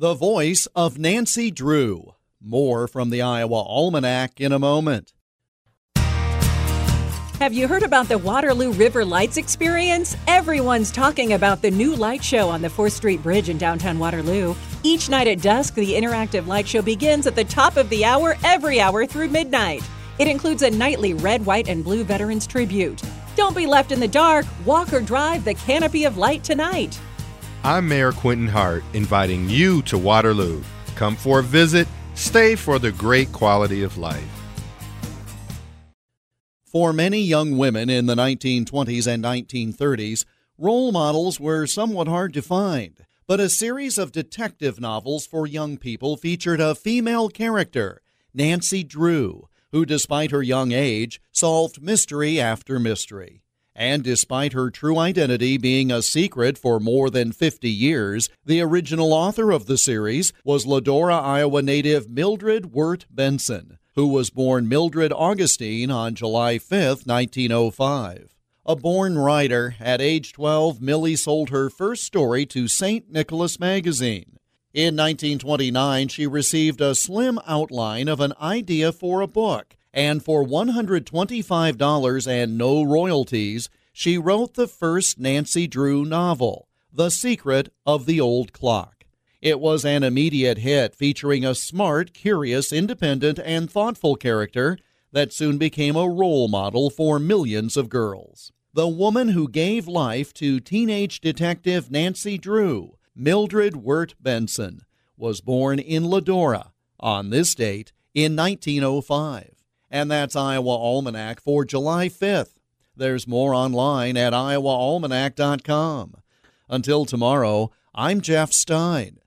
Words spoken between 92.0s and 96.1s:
curious, independent, and thoughtful character that soon became a